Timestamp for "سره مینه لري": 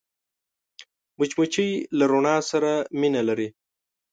2.51-3.47